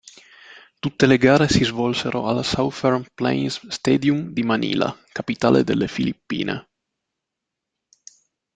Tutte 0.79 1.05
le 1.05 1.17
gare 1.19 1.47
si 1.47 1.63
svolsero 1.63 2.25
al 2.25 2.43
Southern 2.43 3.05
Plains 3.13 3.67
Stadium 3.67 4.31
di 4.31 4.41
Manila, 4.41 4.97
capitale 5.13 5.63
delle 5.63 5.87
Filippine. 5.87 6.67